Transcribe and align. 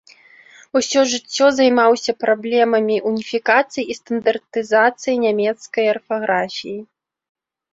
Усё 0.79 0.99
жыццё 1.11 1.49
займаўся 1.57 2.15
праблемамі 2.23 2.97
уніфікацыі 3.11 3.85
і 3.95 3.99
стандартызацыі 3.99 5.21
нямецкай 5.25 5.85
арфаграфіі. 5.95 6.79